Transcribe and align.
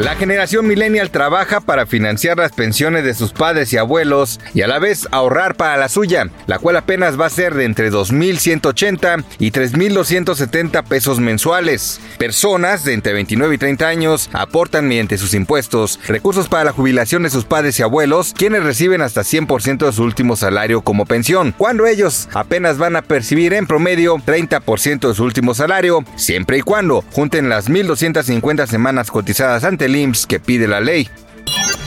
La 0.00 0.16
generación 0.16 0.66
millennial 0.66 1.10
trabaja 1.10 1.60
para 1.60 1.84
financiar 1.84 2.38
las 2.38 2.52
pensiones 2.52 3.04
de 3.04 3.12
sus 3.12 3.32
padres 3.32 3.70
y 3.74 3.76
abuelos 3.76 4.40
y 4.54 4.62
a 4.62 4.66
la 4.66 4.78
vez 4.78 5.06
ahorrar 5.10 5.56
para 5.56 5.76
la 5.76 5.90
suya, 5.90 6.30
la 6.46 6.58
cual 6.58 6.78
apenas 6.78 7.20
va 7.20 7.26
a 7.26 7.30
ser 7.30 7.52
de 7.52 7.66
entre 7.66 7.92
2.180 7.92 9.24
y 9.38 9.50
3.270 9.50 10.84
pesos 10.84 11.20
mensuales. 11.20 12.00
Personas 12.16 12.84
de 12.84 12.94
entre 12.94 13.12
29 13.12 13.54
y 13.54 13.58
30 13.58 13.88
años 13.88 14.30
aportan 14.32 14.88
mediante 14.88 15.18
sus 15.18 15.34
impuestos 15.34 16.00
recursos 16.08 16.48
para 16.48 16.64
la 16.64 16.72
jubilación 16.72 17.24
de 17.24 17.28
sus 17.28 17.44
padres 17.44 17.78
y 17.78 17.82
abuelos, 17.82 18.32
quienes 18.34 18.64
reciben 18.64 19.02
hasta 19.02 19.20
100% 19.20 19.84
de 19.84 19.92
su 19.92 20.02
último 20.02 20.34
salario 20.34 20.80
como 20.80 21.04
pensión, 21.04 21.54
cuando 21.58 21.84
ellos 21.86 22.30
apenas 22.32 22.78
van 22.78 22.96
a 22.96 23.02
percibir 23.02 23.52
en 23.52 23.66
promedio 23.66 24.16
30% 24.16 25.08
de 25.08 25.14
su 25.14 25.24
último 25.24 25.52
salario, 25.52 26.02
siempre 26.16 26.56
y 26.56 26.62
cuando 26.62 27.04
junten 27.12 27.50
las 27.50 27.68
1.250 27.68 28.66
semanas 28.66 29.10
cotizadas 29.10 29.64
ante 29.64 29.89
el 29.90 29.96
IMSS 29.96 30.26
que 30.26 30.40
pide 30.40 30.68
la 30.68 30.80
ley. 30.80 31.08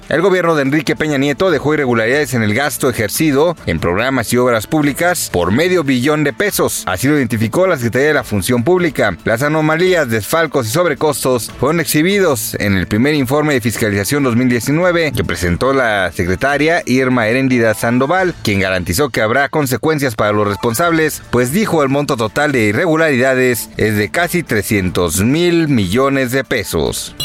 El 0.09 0.21
gobierno 0.21 0.53
de 0.53 0.63
Enrique 0.63 0.97
Peña 0.97 1.17
Nieto 1.17 1.49
dejó 1.49 1.73
irregularidades 1.73 2.33
en 2.33 2.43
el 2.43 2.53
gasto 2.53 2.89
ejercido 2.89 3.55
en 3.65 3.79
programas 3.79 4.31
y 4.33 4.37
obras 4.37 4.67
públicas 4.67 5.29
por 5.31 5.51
medio 5.51 5.83
billón 5.83 6.25
de 6.25 6.33
pesos. 6.33 6.83
Así 6.85 7.07
lo 7.07 7.17
identificó 7.17 7.65
la 7.67 7.77
Secretaría 7.77 8.09
de 8.09 8.13
la 8.13 8.23
Función 8.25 8.63
Pública. 8.63 9.17
Las 9.23 9.41
anomalías, 9.43 10.09
desfalcos 10.09 10.67
y 10.67 10.71
sobrecostos 10.71 11.51
fueron 11.57 11.79
exhibidos 11.79 12.55
en 12.59 12.75
el 12.75 12.85
primer 12.85 13.15
informe 13.15 13.53
de 13.53 13.61
fiscalización 13.61 14.23
2019 14.23 15.13
que 15.13 15.23
presentó 15.23 15.73
la 15.73 16.11
secretaria 16.11 16.83
Irma 16.85 17.27
Heréndida 17.27 17.73
Sandoval, 17.73 18.35
quien 18.43 18.59
garantizó 18.59 19.09
que 19.09 19.21
habrá 19.21 19.47
consecuencias 19.47 20.15
para 20.15 20.33
los 20.33 20.47
responsables, 20.47 21.21
pues 21.31 21.53
dijo 21.53 21.81
el 21.81 21.89
monto 21.89 22.17
total 22.17 22.51
de 22.51 22.65
irregularidades 22.65 23.69
es 23.77 23.95
de 23.95 24.09
casi 24.09 24.43
300 24.43 25.21
mil 25.21 25.69
millones 25.69 26.31
de 26.31 26.43
pesos. 26.43 27.15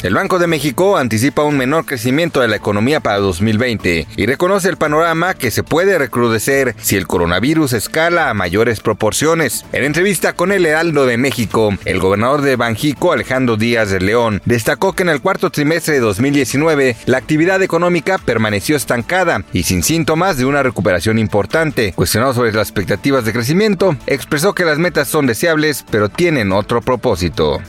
El 0.00 0.14
Banco 0.14 0.38
de 0.38 0.46
México 0.46 0.96
anticipa 0.96 1.42
un 1.42 1.56
menor 1.56 1.84
crecimiento 1.84 2.40
de 2.40 2.46
la 2.46 2.54
economía 2.54 3.00
para 3.00 3.18
2020 3.18 4.06
y 4.16 4.26
reconoce 4.26 4.68
el 4.68 4.76
panorama 4.76 5.34
que 5.34 5.50
se 5.50 5.64
puede 5.64 5.98
recrudecer 5.98 6.76
si 6.80 6.94
el 6.94 7.08
coronavirus 7.08 7.72
escala 7.72 8.30
a 8.30 8.34
mayores 8.34 8.78
proporciones. 8.78 9.64
En 9.72 9.82
entrevista 9.82 10.34
con 10.34 10.52
el 10.52 10.66
Heraldo 10.66 11.04
de 11.04 11.16
México, 11.16 11.76
el 11.84 11.98
gobernador 11.98 12.42
de 12.42 12.54
Banjico, 12.54 13.12
Alejandro 13.12 13.56
Díaz 13.56 13.90
de 13.90 13.98
León, 13.98 14.40
destacó 14.44 14.92
que 14.92 15.02
en 15.02 15.08
el 15.08 15.20
cuarto 15.20 15.50
trimestre 15.50 15.94
de 15.94 16.00
2019 16.00 16.94
la 17.06 17.18
actividad 17.18 17.60
económica 17.60 18.18
permaneció 18.18 18.76
estancada 18.76 19.42
y 19.52 19.64
sin 19.64 19.82
síntomas 19.82 20.36
de 20.36 20.44
una 20.44 20.62
recuperación 20.62 21.18
importante. 21.18 21.92
Cuestionado 21.92 22.34
sobre 22.34 22.52
las 22.52 22.68
expectativas 22.68 23.24
de 23.24 23.32
crecimiento, 23.32 23.96
expresó 24.06 24.54
que 24.54 24.64
las 24.64 24.78
metas 24.78 25.08
son 25.08 25.26
deseables 25.26 25.84
pero 25.90 26.08
tienen 26.08 26.52
otro 26.52 26.82
propósito. 26.82 27.60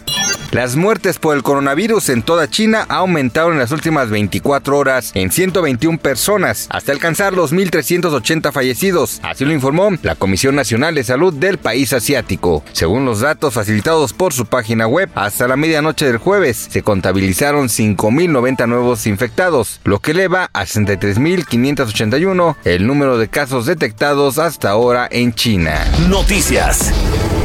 Las 0.51 0.75
muertes 0.75 1.19
por 1.19 1.35
el 1.35 1.43
coronavirus 1.43 2.09
en 2.09 2.23
toda 2.23 2.49
China 2.49 2.83
aumentaron 2.89 3.53
en 3.53 3.59
las 3.59 3.71
últimas 3.71 4.09
24 4.09 4.79
horas 4.79 5.11
en 5.13 5.31
121 5.31 5.99
personas, 5.99 6.65
hasta 6.71 6.91
alcanzar 6.91 7.33
los 7.33 7.53
1.380 7.53 8.51
fallecidos. 8.51 9.19
Así 9.21 9.45
lo 9.45 9.53
informó 9.53 9.91
la 10.01 10.15
Comisión 10.15 10.55
Nacional 10.55 10.95
de 10.95 11.03
Salud 11.03 11.31
del 11.35 11.59
país 11.59 11.93
asiático. 11.93 12.63
Según 12.71 13.05
los 13.05 13.19
datos 13.19 13.53
facilitados 13.53 14.13
por 14.13 14.33
su 14.33 14.47
página 14.47 14.87
web, 14.87 15.11
hasta 15.13 15.47
la 15.47 15.55
medianoche 15.55 16.07
del 16.07 16.17
jueves 16.17 16.67
se 16.69 16.81
contabilizaron 16.81 17.67
5.090 17.67 18.67
nuevos 18.67 19.05
infectados, 19.05 19.79
lo 19.83 19.99
que 19.99 20.11
eleva 20.11 20.49
a 20.53 20.63
63.581 20.63 22.55
el 22.65 22.87
número 22.87 23.19
de 23.19 23.27
casos 23.27 23.67
detectados 23.67 24.39
hasta 24.39 24.71
ahora 24.71 25.07
en 25.11 25.31
China. 25.33 25.85
Noticias. 26.07 26.91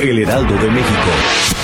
El 0.00 0.20
Heraldo 0.20 0.54
de 0.54 0.70
México. 0.70 1.63